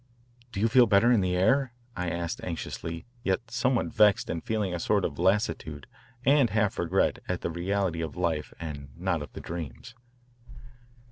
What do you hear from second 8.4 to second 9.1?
and